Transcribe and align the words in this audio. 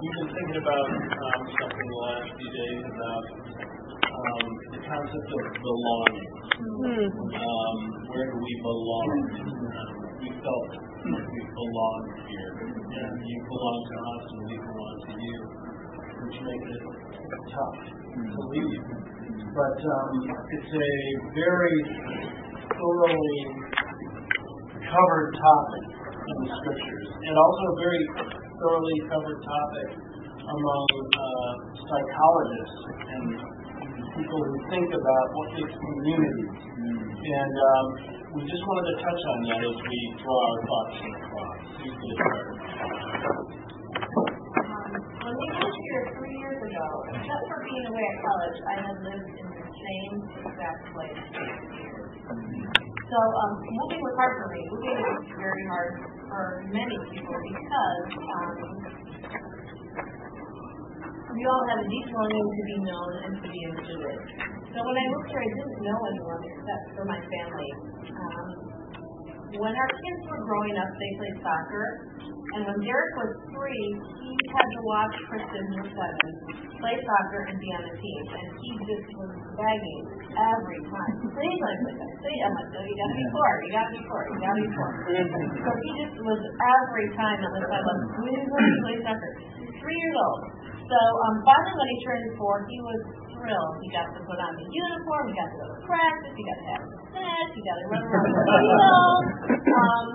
we've 0.00 0.16
been 0.16 0.32
thinking 0.32 0.58
about 0.64 0.88
um, 0.96 1.40
something 1.60 1.88
the 1.92 2.00
last 2.00 2.28
few 2.32 2.50
days 2.56 2.82
about 2.88 3.24
um, 4.00 4.44
the 4.72 4.80
concept 4.80 5.28
of 5.28 5.44
belonging. 5.60 6.30
Um, 6.56 7.76
where 8.08 8.26
do 8.32 8.36
we 8.40 8.52
belong? 8.64 9.12
Um, 9.44 9.92
we 10.24 10.28
felt 10.40 10.68
like 11.04 11.28
we 11.28 11.42
belong 11.52 12.00
here, 12.32 12.52
and 12.64 13.12
you 13.28 13.38
belong 13.44 13.78
to 13.92 13.96
us, 14.00 14.24
and 14.24 14.40
we 14.48 14.56
belong 14.56 14.96
to 15.04 15.12
you, 15.20 15.38
which 16.24 16.38
makes 16.48 16.68
it 16.72 16.84
tough 17.52 17.78
to 18.24 18.40
leave. 18.56 18.84
But 19.52 19.78
um, 19.84 20.12
it's 20.32 20.72
a 20.80 20.92
very 21.36 21.76
thoroughly 22.72 23.40
covered 24.80 25.28
topic 25.36 25.84
in 26.24 26.36
the 26.40 26.50
scriptures, 26.56 27.08
and 27.20 27.34
also 27.36 27.62
a 27.68 27.76
very 27.84 28.02
thoroughly 28.60 28.98
covered 29.08 29.40
topic 29.40 29.88
among 30.44 30.84
uh, 31.00 31.52
psychologists 31.80 32.80
and 33.08 33.24
people 34.20 34.40
who 34.44 34.56
think 34.68 34.88
about 34.92 35.26
what 35.32 35.48
makes 35.56 35.72
communities. 35.72 36.52
And 36.60 37.54
um, 37.56 37.86
we 38.36 38.40
just 38.44 38.64
wanted 38.68 38.86
to 38.92 38.96
touch 39.00 39.22
on 39.32 39.38
that 39.48 39.60
as 39.64 39.76
we 39.80 39.98
draw 40.20 40.38
our 40.44 40.58
thoughts 40.60 40.94
to 41.00 41.08
the 41.08 41.20
cross. 41.24 41.56
Who's 41.80 41.96
going 41.96 42.16
to? 42.20 42.44
When 45.20 45.34
we 45.36 45.46
moved 45.56 45.78
here 45.88 46.04
three 46.20 46.36
years 46.36 46.60
ago, 46.60 46.86
except 47.16 47.44
for 47.48 47.58
being 47.64 47.86
away 47.88 48.04
at 48.12 48.16
college, 48.20 48.58
I 48.60 48.76
had 48.76 48.96
lived 49.08 49.30
in 49.40 49.46
the 49.56 49.64
same 49.72 50.12
exact 50.36 50.82
place 50.92 51.20
for 51.32 51.44
years. 51.80 52.89
So 53.10 53.18
um, 53.18 53.52
moving 53.74 53.98
was 54.06 54.14
hard 54.14 54.38
for 54.38 54.48
me. 54.54 54.60
Moving 54.70 55.02
is 55.02 55.34
very 55.34 55.64
hard 55.66 55.98
for 56.30 56.42
many 56.70 56.94
people 57.10 57.38
because 57.42 58.06
um, 58.22 58.54
we 61.34 61.42
all 61.42 61.64
have 61.74 61.80
a 61.82 61.88
deep 61.90 62.06
longing 62.06 62.46
to 62.54 62.62
be 62.70 62.76
known 62.86 63.12
and 63.26 63.32
to 63.34 63.46
be 63.50 63.60
included. 63.66 64.14
So 64.70 64.78
when 64.78 64.94
I 64.94 65.04
moved 65.10 65.26
here, 65.26 65.42
I 65.42 65.50
didn't 65.58 65.78
know 65.82 65.98
anyone 66.06 66.42
except 66.54 66.84
for 66.94 67.04
my 67.10 67.18
family. 67.18 67.70
Um, 68.14 68.79
when 69.58 69.72
our 69.74 69.90
kids 69.98 70.22
were 70.30 70.42
growing 70.46 70.76
up, 70.78 70.90
they 70.94 71.10
played 71.18 71.36
soccer, 71.42 71.86
and 72.54 72.60
when 72.66 72.78
Derek 72.82 73.12
was 73.18 73.32
three, 73.54 73.86
he 74.22 74.30
had 74.54 74.66
to 74.66 74.80
watch 74.86 75.14
Kristen, 75.30 75.64
who's 75.74 75.90
seven, 75.90 76.30
play 76.78 76.96
soccer 76.98 77.40
and 77.50 77.56
be 77.58 77.70
on 77.74 77.82
the 77.86 77.94
team, 77.98 78.22
and 78.30 78.46
he 78.62 78.70
just 78.86 79.06
was 79.18 79.32
begging 79.58 80.02
every 80.34 80.80
time. 80.86 81.14
Please, 81.34 81.58
like 81.62 81.80
this. 81.86 81.98
Please, 82.22 82.40
I'm 82.46 82.54
like, 82.58 82.70
no, 82.74 82.80
you 82.86 82.94
gotta 82.94 83.16
be 83.18 83.26
four, 83.34 83.50
you 83.66 83.70
gotta 83.74 83.92
be 83.94 84.02
four, 84.06 84.20
you 84.30 84.38
gotta 84.38 84.60
be 84.62 84.70
four. 84.74 84.90
So 85.66 85.70
he 85.82 85.90
just 86.02 86.16
was 86.22 86.40
every 86.42 87.08
time 87.18 87.38
on 87.42 87.50
the 87.54 87.62
sideline, 87.66 88.02
please 88.22 88.44
let 88.50 88.62
me 88.62 88.74
play 88.86 88.96
soccer. 89.02 89.30
Three 89.82 89.98
years 89.98 90.16
old. 90.18 90.40
So 90.90 90.98
um, 90.98 91.34
finally, 91.46 91.74
when 91.78 91.88
he 91.94 91.98
turned 92.02 92.26
four, 92.34 92.66
he 92.66 92.78
was 92.82 93.00
thrilled. 93.30 93.74
He 93.78 93.88
got 93.94 94.10
to 94.10 94.20
put 94.26 94.38
on 94.42 94.52
the 94.58 94.66
uniform, 94.66 95.22
he 95.30 95.34
got 95.38 95.46
to 95.46 95.56
go 95.62 95.66
to 95.70 95.78
practice, 95.86 96.34
he 96.34 96.42
got 96.42 96.58
to 96.58 96.66
have 96.74 96.82
snacks, 97.14 97.52
he 97.54 97.62
got 97.62 97.76
to 97.78 97.86
run 97.94 98.02
around 98.02 98.26
the 98.26 98.44
field. 98.58 99.24
Um, 99.70 100.06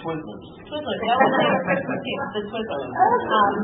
Twizzlers. 0.00 0.46
Twizzlers. 0.70 1.00
That 1.02 1.18
was 1.18 1.32
their 1.34 1.58
Christmas 1.66 2.00
gift, 2.06 2.30
the 2.30 2.42
Twizzlers. 2.46 2.92
Um, 2.94 3.54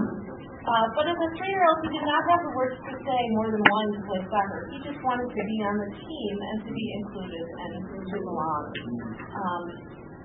uh, 0.67 0.87
but 0.99 1.07
as 1.07 1.15
a 1.15 1.29
three-year-old, 1.39 1.79
he 1.87 1.91
did 1.95 2.03
not 2.03 2.23
have 2.35 2.41
the 2.43 2.53
words 2.59 2.75
to 2.83 2.93
say 2.99 3.21
more 3.39 3.49
than 3.55 3.63
one 3.63 3.87
to 3.95 4.01
play 4.11 4.23
soccer. 4.27 4.63
He 4.75 4.79
just 4.83 4.99
wanted 5.07 5.31
to 5.31 5.43
be 5.47 5.57
on 5.63 5.75
the 5.79 5.91
team 5.95 6.35
and 6.43 6.57
to 6.67 6.71
be 6.75 6.87
included 6.99 7.47
and 7.63 7.73
to 7.87 8.17
belong. 8.27 8.63
Um, 9.31 9.63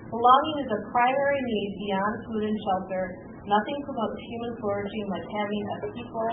belonging 0.09 0.57
is 0.65 0.69
a 0.73 0.81
primary 0.89 1.41
need 1.45 1.71
beyond 1.85 2.13
food 2.25 2.43
and 2.49 2.57
shelter. 2.65 3.03
Nothing 3.41 3.79
promotes 3.89 4.19
human 4.21 4.53
flourishing 4.61 5.05
like 5.09 5.25
having 5.25 5.63
a 5.65 5.77
people 5.97 6.29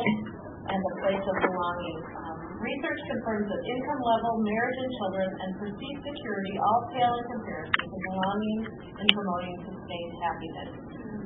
and 0.69 0.77
a 0.77 0.93
place 1.01 1.25
of 1.25 1.37
belonging. 1.41 1.99
Um, 2.05 2.37
research 2.61 3.01
confirms 3.09 3.49
that 3.49 3.63
income 3.65 4.03
level, 4.05 4.33
marriage 4.45 4.79
and 4.85 4.93
children, 5.01 5.29
and 5.33 5.51
perceived 5.57 6.01
security 6.05 6.55
all 6.61 6.81
pale 6.93 7.15
in 7.17 7.25
comparison 7.33 7.85
to 7.89 7.99
belonging 8.13 8.61
and 8.93 9.07
promoting 9.09 9.57
sustained 9.73 10.15
happiness. 10.21 10.71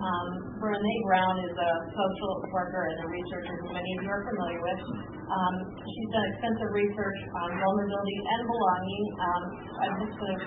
Um, 0.02 0.26
Brene 0.62 0.94
Brown 1.10 1.36
is 1.50 1.54
a 1.54 1.70
social 1.90 2.32
worker 2.54 2.86
and 2.86 2.98
a 3.02 3.08
researcher 3.10 3.54
who 3.66 3.74
many 3.74 3.90
of 3.98 4.06
you 4.06 4.10
are 4.14 4.22
familiar 4.22 4.62
with. 4.62 4.80
Um, 5.26 5.54
she's 5.82 6.10
done 6.14 6.26
extensive 6.30 6.70
research 6.74 7.20
on 7.42 7.48
vulnerability 7.58 8.18
and 8.22 8.42
belonging. 8.46 9.04
Um, 9.18 9.42
I'm 9.82 9.94
just 10.06 10.14
going 10.14 10.38
to 10.38 10.46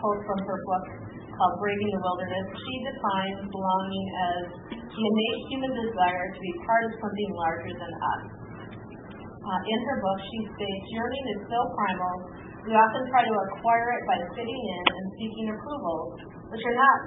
quote 0.00 0.20
from 0.24 0.38
her 0.48 0.58
book 0.64 0.84
called 1.36 1.54
Braving 1.60 1.90
the 1.92 2.02
Wilderness. 2.04 2.46
She 2.54 2.74
defines 2.84 3.40
belonging 3.48 4.06
as 4.32 4.42
the 4.68 5.02
innate 5.02 5.40
human 5.48 5.72
desire 5.72 6.26
to 6.32 6.40
be 6.40 6.52
part 6.64 6.82
of 6.88 6.92
something 7.00 7.30
larger 7.32 7.72
than 7.76 7.92
us. 7.92 8.22
Uh, 9.42 9.60
in 9.66 9.78
her 9.90 9.96
book, 9.98 10.18
she 10.22 10.38
states, 10.54 10.84
yearning 10.94 11.24
is 11.34 11.40
so 11.50 11.58
primal, 11.74 12.14
we 12.62 12.70
often 12.78 13.02
try 13.10 13.26
to 13.26 13.34
acquire 13.50 13.90
it 13.98 14.04
by 14.06 14.18
fitting 14.38 14.60
in 14.70 14.84
and 14.86 15.04
seeking 15.18 15.46
approval, 15.50 16.14
which 16.54 16.62
are 16.62 16.78
not 16.78 16.98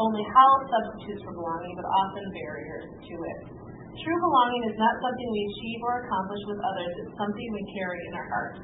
only 0.00 0.24
hollow 0.32 0.60
substitutes 0.72 1.20
for 1.20 1.36
belonging, 1.36 1.76
but 1.76 1.84
often 1.84 2.24
barriers 2.32 2.88
to 2.96 3.14
it. 3.20 3.38
True 3.92 4.18
belonging 4.24 4.62
is 4.72 4.76
not 4.80 4.94
something 5.04 5.28
we 5.36 5.42
achieve 5.52 5.80
or 5.84 5.94
accomplish 6.00 6.42
with 6.48 6.60
others, 6.64 6.92
it's 6.96 7.14
something 7.20 7.46
we 7.52 7.64
carry 7.76 8.00
in 8.08 8.12
our 8.16 8.28
hearts. 8.32 8.60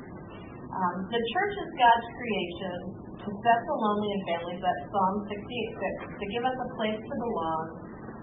Um, 0.72 0.94
the 1.12 1.20
church 1.20 1.54
is 1.60 1.68
God's 1.76 2.08
creation 2.16 3.07
to 3.18 3.28
set 3.28 3.58
the 3.66 3.74
lonely 3.74 4.10
in 4.14 4.20
families, 4.30 4.60
that's 4.62 4.84
Psalm 4.94 5.14
68 5.26 6.14
6, 6.14 6.20
to 6.20 6.24
give 6.30 6.44
us 6.46 6.56
a 6.56 6.68
place 6.78 7.00
to 7.02 7.14
belong 7.18 7.62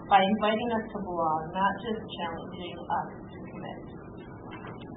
by 0.07 0.22
inviting 0.22 0.69
us 0.75 0.85
to 0.94 1.00
belong, 1.01 1.41
not 1.51 1.73
just 1.81 2.01
challenging 2.19 2.75
us 2.78 3.09
to 3.31 3.38
commit. 3.51 3.79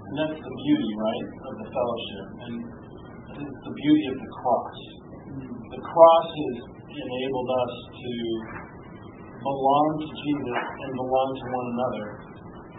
And 0.09 0.15
that's 0.21 0.39
the 0.41 0.55
beauty, 0.65 0.91
right, 0.97 1.29
of 1.49 1.55
the 1.61 1.69
fellowship. 1.69 2.27
And 2.49 2.55
the 3.39 3.75
beauty 3.75 4.05
of 4.09 4.17
the 4.19 4.31
cross. 4.41 4.79
The 5.69 5.83
cross 5.85 6.29
has 6.33 6.57
enabled 6.91 7.51
us 7.53 7.75
to 7.93 8.13
belong 9.39 9.89
to 10.03 10.09
Jesus 10.09 10.65
and 10.83 10.91
belong 10.99 11.29
to 11.39 11.45
one 11.47 11.67
another 11.77 12.07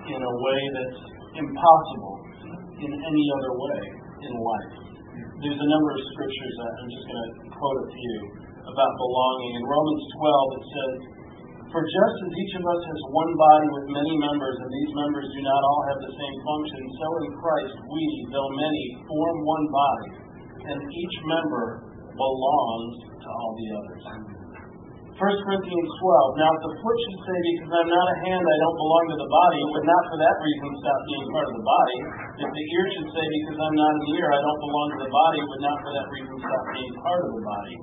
in 0.10 0.20
a 0.20 0.34
way 0.44 0.60
that's 0.76 1.02
impossible 1.38 2.18
in 2.82 2.92
any 2.92 3.26
other 3.40 3.54
way 3.56 3.82
in 4.26 4.34
life. 4.36 4.89
There's 5.40 5.56
a 5.56 5.72
number 5.72 5.92
of 5.96 6.02
scriptures 6.12 6.56
I'm 6.60 6.92
just 6.92 7.06
going 7.08 7.24
to 7.24 7.32
quote 7.48 7.80
a 7.80 7.88
few 7.96 8.18
about 8.60 8.92
belonging. 9.00 9.52
In 9.56 9.64
Romans 9.72 10.04
12, 10.20 10.60
it 10.60 10.66
says, 10.68 10.94
For 11.72 11.80
just 11.80 12.16
as 12.28 12.32
each 12.44 12.54
of 12.60 12.64
us 12.68 12.82
has 12.84 13.00
one 13.16 13.32
body 13.40 13.68
with 13.72 13.86
many 13.88 14.20
members, 14.20 14.56
and 14.60 14.68
these 14.68 14.92
members 15.00 15.32
do 15.32 15.40
not 15.40 15.62
all 15.64 15.82
have 15.96 16.00
the 16.04 16.12
same 16.12 16.36
function, 16.44 16.82
so 16.92 17.08
in 17.24 17.28
Christ 17.40 17.76
we, 17.88 18.04
though 18.36 18.52
many, 18.52 18.84
form 19.08 19.38
one 19.48 19.66
body, 19.72 20.12
and 20.76 20.80
each 20.84 21.16
member 21.24 21.88
belongs 22.20 22.96
to 23.24 23.28
all 23.32 23.52
the 23.56 23.68
others. 23.80 24.39
1 25.20 25.44
Corinthians 25.44 25.92
12. 26.00 26.40
Now, 26.40 26.48
if 26.48 26.62
the 26.64 26.74
foot 26.80 26.98
should 27.04 27.22
say, 27.28 27.40
Because 27.60 27.72
I'm 27.76 27.92
not 27.92 28.08
a 28.08 28.18
hand, 28.24 28.40
I 28.40 28.58
don't 28.64 28.80
belong 28.80 29.04
to 29.12 29.18
the 29.20 29.28
body, 29.28 29.58
it 29.60 29.70
would 29.76 29.88
not 29.92 30.04
for 30.08 30.18
that 30.24 30.36
reason 30.40 30.70
stop 30.80 31.00
being 31.12 31.28
part 31.36 31.48
of 31.52 31.56
the 31.60 31.66
body. 31.68 31.98
If 32.40 32.50
the 32.56 32.66
ear 32.72 32.86
should 32.96 33.10
say, 33.12 33.26
Because 33.28 33.60
I'm 33.60 33.78
not 33.84 33.94
an 34.00 34.06
ear, 34.16 34.28
I 34.32 34.40
don't 34.40 34.62
belong 34.64 34.88
to 34.96 35.00
the 35.04 35.12
body, 35.12 35.38
it 35.44 35.48
would 35.52 35.64
not 35.68 35.78
for 35.84 35.92
that 35.92 36.08
reason 36.08 36.36
stop 36.40 36.64
being 36.72 36.94
part 37.04 37.20
of 37.20 37.30
the 37.36 37.44
body. 37.44 37.76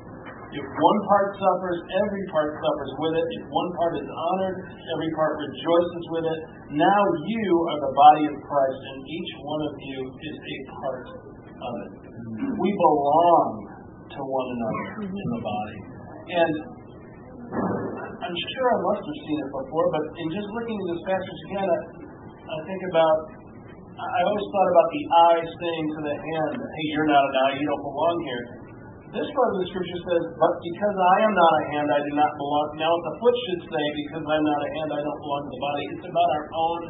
If 0.57 0.65
one 0.65 0.99
part 1.13 1.29
suffers, 1.37 1.79
every 1.85 2.25
part 2.33 2.49
suffers 2.57 2.93
with 3.05 3.15
it. 3.21 3.27
If 3.37 3.43
one 3.53 3.71
part 3.77 3.93
is 4.01 4.09
honored, 4.09 4.57
every 4.97 5.11
part 5.13 5.37
rejoices 5.37 6.05
with 6.17 6.25
it. 6.33 6.41
Now 6.73 7.03
you 7.29 7.49
are 7.69 7.79
the 7.85 7.93
body 7.93 8.25
of 8.33 8.35
Christ, 8.49 8.81
and 8.81 8.99
each 9.05 9.33
one 9.45 9.63
of 9.69 9.75
you 9.77 9.99
is 10.09 10.37
a 10.41 10.57
part 10.73 11.05
of 11.13 11.73
it. 11.85 11.91
We 12.57 12.69
belong 12.73 13.49
to 14.09 14.21
one 14.25 14.49
another 14.57 14.85
in 15.05 15.29
the 15.37 15.43
body. 15.45 15.79
And 16.27 16.76
I'm 17.47 18.37
sure 18.37 18.67
I 18.67 18.79
must 18.83 19.03
have 19.07 19.19
seen 19.23 19.39
it 19.39 19.51
before, 19.55 19.87
but 19.95 20.05
in 20.19 20.27
just 20.35 20.49
looking 20.51 20.77
at 20.77 20.87
this 20.91 21.03
passage 21.07 21.41
again, 21.53 21.69
I, 21.69 21.81
I 22.43 22.57
think 22.67 22.83
about, 22.91 23.17
I 23.97 24.19
always 24.27 24.47
thought 24.51 24.71
about 24.75 24.89
the 24.91 25.03
eye 25.07 25.41
saying 25.47 25.87
to 25.95 26.01
the 26.11 26.17
hand, 26.17 26.55
hey, 26.59 26.87
you're 26.91 27.11
not 27.11 27.23
an 27.23 27.35
eye, 27.47 27.55
you 27.55 27.65
don't 27.71 27.85
belong 27.87 28.17
here. 28.27 28.45
This 29.15 29.29
part 29.31 29.51
of 29.55 29.59
the 29.63 29.69
scripture 29.71 30.01
says, 30.03 30.25
but 30.35 30.53
because 30.59 30.97
I 30.99 31.17
am 31.23 31.33
not 31.33 31.53
a 31.55 31.63
hand, 31.71 31.89
I 31.95 32.01
do 32.03 32.13
not 32.19 32.33
belong. 32.37 32.67
Now, 32.83 32.91
the 32.91 33.15
foot 33.23 33.37
should 33.47 33.63
say, 33.71 33.85
because 34.03 34.25
I'm 34.27 34.45
not 34.45 34.61
a 34.61 34.71
hand, 34.77 34.89
I 34.91 35.01
don't 35.01 35.21
belong 35.23 35.43
to 35.47 35.51
the 35.55 35.63
body, 35.63 35.83
it's 35.95 36.07
about 36.11 36.31
our 36.35 36.47
own 36.51 36.81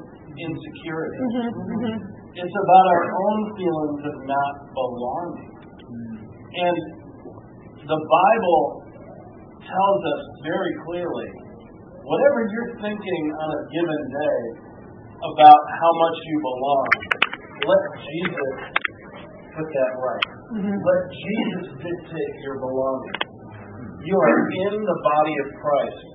insecurity. 0.40 1.20
Mm-hmm, 1.20 1.48
mm-hmm. 1.52 1.96
It's 2.40 2.56
about 2.56 2.86
our 2.88 3.06
own 3.12 3.38
feelings 3.60 4.00
of 4.08 4.16
not 4.24 4.54
belonging. 4.72 5.48
And 6.56 6.76
the 7.84 8.00
Bible 8.00 8.85
tells 9.66 10.00
us 10.14 10.22
very 10.46 10.74
clearly 10.86 11.28
whatever 12.06 12.38
you're 12.46 12.72
thinking 12.78 13.22
on 13.34 13.48
a 13.50 13.60
given 13.74 14.02
day 14.14 14.42
about 15.18 15.62
how 15.82 15.92
much 16.06 16.16
you 16.22 16.36
belong, 16.38 16.88
let 17.66 17.82
Jesus 17.98 18.54
put 19.58 19.66
that 19.66 19.92
right. 19.98 20.26
Mm-hmm. 20.54 20.76
Let 20.78 21.02
Jesus 21.10 21.66
dictate 21.82 22.34
your 22.46 22.62
belonging. 22.62 23.18
You 24.06 24.14
are 24.14 24.38
in 24.70 24.74
the 24.86 24.98
body 25.02 25.34
of 25.42 25.48
Christ 25.58 26.06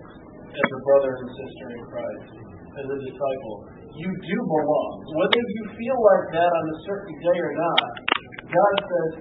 as 0.47 0.67
a 0.71 0.79
brother 0.87 1.11
and 1.11 1.29
sister 1.35 1.65
in 1.75 1.83
Christ. 1.91 2.41
as 2.79 2.87
a 2.87 2.97
disciple. 3.03 3.55
You 3.91 4.07
do 4.07 4.37
belong. 4.47 4.91
Whether 5.19 5.41
you 5.43 5.63
feel 5.75 5.99
like 5.99 6.25
that 6.39 6.51
on 6.55 6.65
a 6.71 6.77
certain 6.87 7.15
day 7.19 7.37
or 7.43 7.53
not, 7.59 7.87
God 8.47 8.75
says 8.79 9.11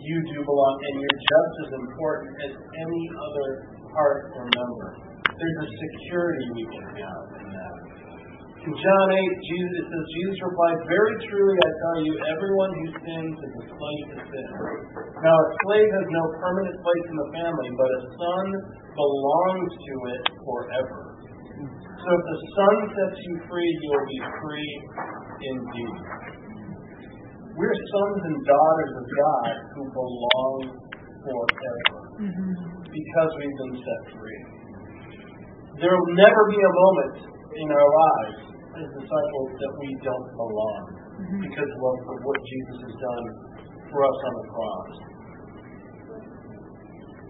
you 0.00 0.16
do 0.32 0.38
belong 0.40 0.76
and 0.88 0.94
you're 1.00 1.20
just 1.20 1.54
as 1.68 1.70
important 1.84 2.32
as 2.48 2.52
any 2.56 3.04
other 3.12 3.48
part 3.94 4.34
or. 4.34 4.44
There's 5.34 5.58
a 5.66 5.70
security 5.70 6.46
we 6.54 6.64
can 6.68 6.86
have 6.94 7.24
in 7.42 7.46
that. 7.50 7.74
In 8.64 8.72
John 8.72 9.08
8, 9.12 9.18
Jesus, 9.18 9.82
says, 9.92 10.04
Jesus 10.16 10.38
replied, 10.40 10.78
Very 10.88 11.14
truly 11.28 11.56
I 11.58 11.70
tell 11.74 11.98
you, 12.00 12.12
everyone 12.32 12.72
who 12.80 12.86
sins 12.96 13.36
is 13.44 13.52
a 13.60 13.64
slave 13.76 14.06
to 14.14 14.18
sin. 14.24 14.48
Now 15.20 15.36
a 15.36 15.48
slave 15.68 15.90
has 15.90 16.06
no 16.08 16.24
permanent 16.40 16.76
place 16.80 17.06
in 17.12 17.16
the 17.18 17.30
family, 17.36 17.70
but 17.76 17.88
a 17.92 18.02
son 18.14 18.46
belongs 18.96 19.70
to 19.74 19.94
it 20.16 20.24
forever. 20.48 21.00
So 21.60 22.08
if 22.08 22.24
the 22.24 22.40
Son 22.56 22.76
sets 22.88 23.18
you 23.20 23.34
free, 23.48 23.68
you 23.68 23.88
will 23.92 24.08
be 24.08 24.20
free 24.40 24.72
indeed. 25.44 25.98
We're 27.52 27.74
sons 27.74 28.20
and 28.28 28.38
daughters 28.44 28.92
of 28.96 29.04
God 29.08 29.52
who 29.76 29.82
belong 29.92 30.58
forever 31.24 31.98
mm-hmm. 32.20 32.83
Because 32.94 33.30
we've 33.42 33.58
been 33.58 33.76
set 33.82 34.02
free. 34.14 34.40
There 35.82 35.90
will 35.90 36.14
never 36.14 36.42
be 36.54 36.60
a 36.62 36.72
moment 36.78 37.14
in 37.58 37.68
our 37.74 37.88
lives 37.90 38.38
as 38.78 38.86
disciples 38.94 39.50
that 39.58 39.72
we 39.82 39.90
don't 40.02 40.28
belong 40.38 40.82
mm-hmm. 41.18 41.40
because 41.50 41.70
of 41.74 42.16
what 42.22 42.38
Jesus 42.46 42.78
has 42.86 42.94
done 42.94 43.24
for 43.90 43.98
us 44.06 44.18
on 44.22 44.32
the 44.38 44.46
cross. 44.54 44.90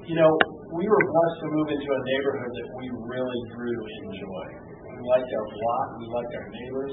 You 0.05 0.17
know, 0.21 0.33
we 0.77 0.85
were 0.85 1.05
blessed 1.09 1.39
to 1.41 1.49
move 1.49 1.69
into 1.73 1.89
a 1.89 2.01
neighborhood 2.05 2.53
that 2.53 2.69
we 2.77 2.87
really 3.09 3.41
grew 3.57 3.73
to 3.73 3.97
enjoy. 4.05 4.45
We 4.85 5.01
liked 5.09 5.31
our 5.33 5.49
block, 5.49 5.87
we 5.97 6.07
liked 6.13 6.33
our 6.37 6.49
neighbors. 6.53 6.93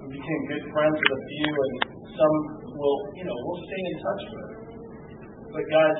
We 0.00 0.08
became 0.16 0.40
good 0.48 0.64
friends 0.72 0.96
with 0.96 1.12
a 1.12 1.22
few, 1.28 1.50
and 1.52 1.74
some 2.16 2.34
will, 2.72 2.98
you 3.12 3.24
know, 3.28 3.36
we'll 3.36 3.60
stay 3.60 3.82
in 3.84 3.96
touch 4.00 4.22
with. 4.32 4.52
But 5.52 5.64
guys, 5.68 5.98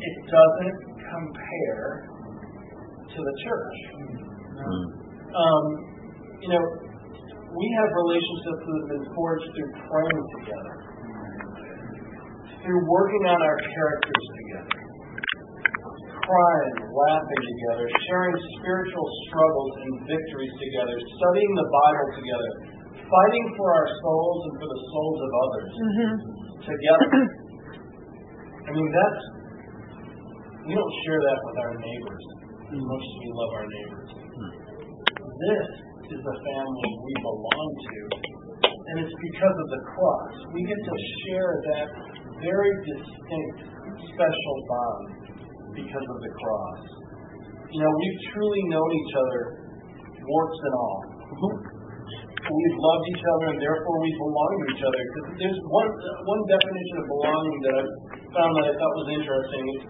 it 0.00 0.14
doesn't 0.26 0.89
compare 1.10 2.06
to 3.10 3.18
the 3.18 3.34
church. 3.42 3.76
Um, 5.30 5.64
you 6.42 6.48
know, 6.54 6.64
we 7.50 7.66
have 7.82 7.88
relationships 7.90 8.60
that 8.62 8.76
have 8.78 8.90
been 8.94 9.08
forged 9.14 9.48
through 9.50 9.70
praying 9.74 10.22
together, 10.38 10.74
through 12.62 12.82
working 12.86 13.24
on 13.26 13.38
our 13.42 13.58
characters 13.58 14.24
together, 14.38 14.78
crying, 16.22 16.76
laughing 16.94 17.42
together, 17.42 17.86
sharing 18.06 18.36
spiritual 18.62 19.06
struggles 19.26 19.72
and 19.82 19.92
victories 20.06 20.54
together, 20.62 20.94
studying 20.94 21.52
the 21.58 21.68
Bible 21.74 22.08
together, 22.22 22.50
fighting 23.10 23.46
for 23.58 23.66
our 23.74 23.88
souls 23.90 24.38
and 24.46 24.54
for 24.62 24.68
the 24.70 24.80
souls 24.86 25.18
of 25.18 25.30
others 25.34 25.70
together. 26.62 27.10
I 28.62 28.70
mean, 28.70 28.90
that's, 28.94 29.22
we 30.70 30.78
don't 30.78 30.96
share 31.02 31.18
that 31.18 31.38
with 31.50 31.56
our 31.66 31.74
neighbors 31.82 32.24
as 32.70 32.78
much 32.78 33.02
as 33.02 33.14
we 33.18 33.28
love 33.34 33.52
our 33.58 33.66
neighbors. 33.66 34.10
This 35.18 35.66
is 36.14 36.20
the 36.22 36.36
family 36.46 36.90
we 36.94 37.14
belong 37.26 37.68
to, 37.90 37.98
and 38.70 38.94
it's 39.02 39.16
because 39.18 39.56
of 39.66 39.68
the 39.74 39.82
cross. 39.90 40.34
We 40.54 40.62
get 40.62 40.78
to 40.78 40.96
share 41.26 41.50
that 41.74 41.86
very 42.38 42.70
distinct, 42.86 43.58
special 44.14 44.56
bond 44.70 45.06
because 45.74 46.06
of 46.06 46.18
the 46.22 46.32
cross. 46.38 46.82
You 47.74 47.82
know, 47.82 47.90
we've 47.90 48.20
truly 48.30 48.62
known 48.70 48.90
each 48.94 49.14
other, 49.18 49.42
warts 50.22 50.60
and 50.70 50.74
all. 50.78 51.00
We've 52.40 52.78
loved 52.82 53.06
each 53.14 53.22
other, 53.22 53.46
and 53.54 53.60
therefore 53.62 53.96
we 54.02 54.10
belong 54.10 54.52
to 54.58 54.66
each 54.74 54.82
other. 54.82 55.02
There's 55.38 55.60
one 55.70 55.90
one 56.02 56.42
definition 56.50 56.96
of 56.98 57.06
belonging 57.06 57.58
that 57.62 57.74
I 57.78 57.84
found 58.34 58.50
that 58.58 58.64
I 58.66 58.72
thought 58.74 58.94
was 59.06 59.10
interesting: 59.14 59.64
is 59.70 59.82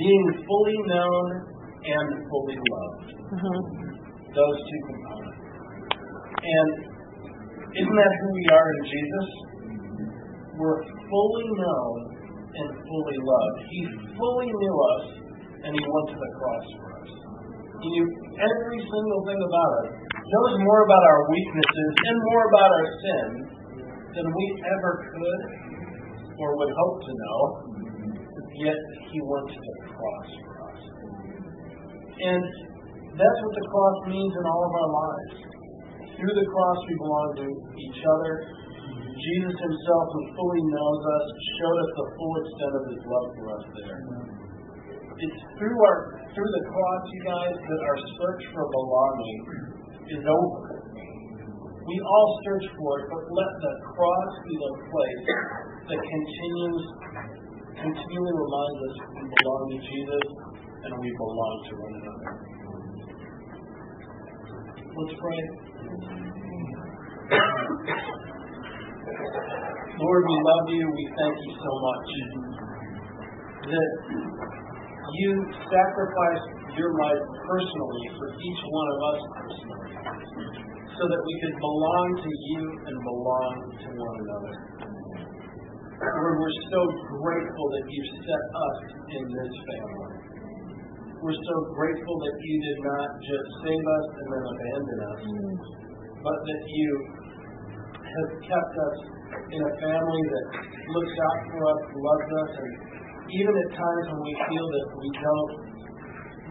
being 0.00 0.26
fully 0.48 0.78
known 0.88 1.24
and 1.84 2.06
fully 2.32 2.56
loved. 2.56 3.08
Uh-huh. 3.36 3.60
Those 4.32 4.58
two 4.64 4.80
components. 4.88 5.40
And 6.40 6.68
isn't 7.76 7.96
that 8.00 8.12
who 8.16 8.28
we 8.32 8.46
are 8.48 8.68
in 8.72 8.82
Jesus? 8.88 9.28
We're 10.56 10.82
fully 10.82 11.48
known 11.52 11.96
and 12.56 12.68
fully 12.80 13.18
loved. 13.20 13.58
He 13.68 13.80
fully 14.16 14.48
knew 14.48 14.76
us, 14.96 15.04
and 15.68 15.70
He 15.76 15.84
went 15.84 16.06
to 16.10 16.18
the 16.18 16.30
cross 16.40 16.66
for 16.80 16.88
us. 16.96 17.10
He 17.84 17.88
knew 17.92 18.06
every 18.40 18.80
single 18.80 19.20
thing 19.28 19.40
about 19.40 19.70
us, 19.84 19.88
knows 20.00 20.54
more 20.64 20.80
about 20.84 21.04
our 21.04 21.20
weaknesses 21.28 21.92
and 22.08 22.16
more 22.32 22.44
about 22.52 22.70
our 22.70 22.88
sins 23.04 23.40
than 24.16 24.26
we 24.26 24.46
ever 24.68 24.92
could 25.12 25.42
or 26.40 26.48
would 26.56 26.72
hope 26.72 26.96
to 27.04 27.12
know. 27.12 27.38
Yet 28.60 28.80
He 29.08 29.18
went 29.24 29.48
to 29.48 29.56
the 29.56 29.76
cross 29.88 30.28
for 30.44 30.54
us. 30.68 30.80
And 32.20 32.44
that's 33.16 33.38
what 33.40 33.54
the 33.56 33.66
cross 33.72 33.96
means 34.12 34.32
in 34.36 34.44
all 34.44 34.62
of 34.68 34.72
our 34.76 34.90
lives. 34.92 35.36
Through 36.20 36.34
the 36.36 36.44
cross, 36.44 36.78
we 36.84 36.94
belong 37.00 37.28
to 37.40 37.46
each 37.80 38.00
other. 38.04 38.32
Jesus 39.16 39.56
himself, 39.56 40.04
who 40.12 40.22
fully 40.36 40.62
knows 40.68 41.00
us, 41.00 41.26
showed 41.60 41.78
us 41.80 41.90
the 41.96 42.06
full 42.16 42.34
extent 42.40 42.72
of 42.76 42.84
his 42.92 43.02
love 43.04 43.28
for 43.36 43.46
us 43.56 43.64
there. 43.80 44.00
It's 45.20 45.40
through 45.60 45.76
our 45.76 45.98
through 46.32 46.52
the 46.56 46.64
cross, 46.70 47.02
you 47.12 47.22
guys, 47.26 47.56
that 47.58 47.80
our 47.84 47.98
search 48.16 48.42
for 48.54 48.64
belonging 48.64 49.40
is 50.16 50.22
over. 50.24 50.80
We 51.84 51.96
all 52.00 52.28
search 52.46 52.66
for 52.78 52.90
it, 53.00 53.04
but 53.10 53.22
let 53.28 53.52
the 53.60 53.74
cross 53.96 54.32
be 54.46 54.54
the 54.54 54.72
place 54.78 55.24
that 55.90 56.00
continues 56.00 56.82
continually 57.80 58.34
reminds 58.36 58.80
us 58.84 58.94
we 59.16 59.24
belong 59.24 59.62
to 59.72 59.78
Jesus 59.80 60.26
and 60.84 60.92
we 61.00 61.10
belong 61.16 61.56
to 61.64 61.72
one 61.80 61.94
another. 61.96 62.30
Let's 64.90 65.14
pray. 65.16 65.40
Lord, 69.96 70.22
we 70.28 70.36
love 70.44 70.66
you. 70.68 70.84
We 70.92 71.06
thank 71.08 71.36
you 71.40 71.52
so 71.56 71.72
much 71.80 72.08
that 73.64 73.90
you 75.16 75.30
sacrificed 75.72 76.48
your 76.76 76.92
life 77.00 77.24
personally 77.48 78.04
for 78.16 78.28
each 78.28 78.60
one 78.60 78.88
of 78.92 78.98
us 79.08 79.20
personally 79.40 79.92
so 81.00 81.02
that 81.08 81.20
we 81.24 81.34
could 81.40 81.56
belong 81.56 82.08
to 82.20 82.28
you 82.28 82.62
and 82.88 82.96
belong 83.08 83.54
to 83.72 83.88
one 83.88 84.16
another. 84.20 84.79
Lord, 86.00 86.40
we're 86.40 86.60
so 86.72 86.80
grateful 87.12 87.66
that 87.76 87.84
you 87.92 88.02
set 88.24 88.44
us 88.56 88.78
in 89.12 89.24
this 89.36 89.52
family. 89.68 90.12
We're 91.20 91.36
so 91.44 91.56
grateful 91.76 92.16
that 92.24 92.36
you 92.40 92.56
did 92.56 92.78
not 92.88 93.08
just 93.20 93.46
save 93.60 93.84
us 93.84 94.06
and 94.16 94.26
then 94.32 94.44
abandon 94.48 94.98
us, 95.12 95.22
but 96.24 96.38
that 96.40 96.62
you 96.72 96.88
have 98.00 98.30
kept 98.48 98.74
us 98.80 98.96
in 99.52 99.60
a 99.60 99.72
family 99.84 100.22
that 100.24 100.46
looks 100.88 101.16
out 101.20 101.40
for 101.52 101.60
us, 101.68 101.80
loves 101.92 102.28
us, 102.48 102.52
and 102.64 102.72
even 103.36 103.52
at 103.52 103.70
times 103.76 104.04
when 104.08 104.22
we 104.24 104.34
feel 104.48 104.66
that 104.72 104.86
we 104.96 105.08
don't, 105.20 105.52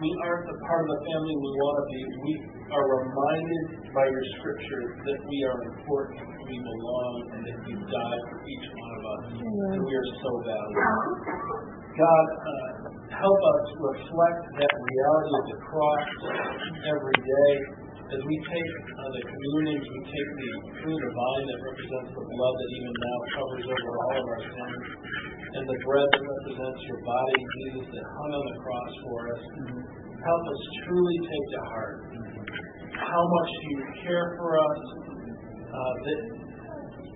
we 0.00 0.10
aren't 0.24 0.46
the 0.48 0.58
part 0.64 0.80
of 0.80 0.90
the 0.96 1.00
family 1.12 1.34
we 1.36 1.52
want 1.60 1.76
to 1.76 1.84
be, 1.92 2.00
we 2.24 2.32
are 2.72 2.86
reminded 3.04 3.64
by 3.92 4.04
your 4.08 4.24
scripture 4.40 4.84
that 4.96 5.20
we 5.28 5.38
are 5.44 5.58
important, 5.76 6.24
we 6.48 6.56
belong, 6.56 7.14
and 7.36 7.40
that 7.44 7.58
you 7.68 7.76
died 7.76 8.22
for 8.32 8.38
each 8.48 8.66
one 8.72 8.92
of 8.96 9.02
us, 9.04 9.22
and 9.36 9.80
we 9.84 9.92
are 9.92 10.08
so 10.24 10.30
valuable. 10.40 11.70
God, 12.00 12.26
uh, 12.32 12.68
help 13.12 13.40
us 13.44 13.62
reflect 13.76 14.40
that 14.56 14.72
reality 14.72 15.32
of 15.36 15.44
the 15.52 15.58
cross 15.68 16.08
every 16.88 17.18
day. 17.20 17.52
As 18.10 18.18
we 18.26 18.36
take 18.42 18.72
uh, 18.74 19.06
the 19.14 19.22
communion, 19.22 19.78
as 19.78 19.86
we 19.86 20.00
take 20.02 20.30
the 20.34 20.50
fruit 20.82 20.98
of 20.98 21.12
vine 21.14 21.44
that 21.46 21.60
represents 21.62 22.10
the 22.10 22.24
blood 22.26 22.54
that 22.58 22.70
even 22.74 22.90
now 22.90 23.18
covers 23.38 23.64
over 23.70 23.90
all 24.02 24.14
of 24.18 24.26
our 24.34 24.42
sins, 24.50 24.82
and 25.50 25.64
the 25.66 25.78
bread 25.82 26.08
that 26.14 26.22
represents 26.22 26.80
your 26.86 27.00
body, 27.02 27.38
Jesus, 27.58 27.86
that 27.90 28.04
hung 28.06 28.32
on 28.34 28.44
the 28.54 28.58
cross 28.62 28.92
for 29.02 29.18
us. 29.34 29.42
Help 30.20 30.42
us 30.46 30.60
truly 30.86 31.18
take 31.26 31.46
to 31.50 31.60
heart 31.72 31.98
how 33.00 33.22
much 33.24 33.50
you 33.66 33.76
care 34.04 34.26
for 34.36 34.50
us, 34.60 34.78
uh, 35.66 35.94
that 36.06 36.20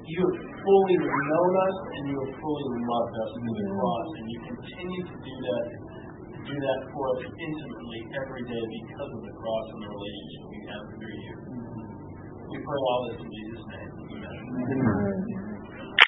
you 0.05 0.21
have 0.21 0.41
fully 0.43 0.97
known 0.99 1.53
us 1.55 1.77
and 1.95 2.03
you 2.11 2.17
have 2.25 2.35
fully 2.41 2.67
loved 2.75 3.15
us 3.15 3.31
through 3.39 3.57
the 3.61 3.69
cross, 3.79 4.09
and 4.19 4.27
you 4.27 4.39
continue 4.49 5.03
to 5.05 5.17
do 5.21 5.35
that, 5.45 5.67
do 6.49 6.57
that 6.59 6.81
for 6.91 7.05
us 7.15 7.21
intimately 7.29 8.01
every 8.19 8.45
day 8.49 8.65
because 8.65 9.11
of 9.15 9.23
the 9.29 9.35
cross 9.39 9.67
and 9.77 9.81
the 9.85 9.91
relationship 9.95 10.43
we 10.51 10.61
have 10.73 10.85
through 10.97 11.19
you. 11.23 11.35
We 12.51 12.57
pray 12.59 12.81
all 12.89 13.01
this 13.11 13.19
in 13.23 13.31
Jesus' 13.31 13.65
name. 13.69 13.91
Amen. 14.15 15.44